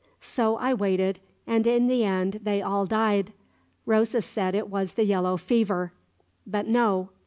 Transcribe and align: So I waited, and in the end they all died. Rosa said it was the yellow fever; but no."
So 0.19 0.55
I 0.55 0.73
waited, 0.73 1.19
and 1.45 1.67
in 1.67 1.85
the 1.85 2.03
end 2.03 2.39
they 2.41 2.59
all 2.59 2.87
died. 2.87 3.33
Rosa 3.85 4.23
said 4.23 4.55
it 4.55 4.67
was 4.67 4.93
the 4.95 5.05
yellow 5.05 5.37
fever; 5.37 5.93
but 6.47 6.65
no." 6.67 7.09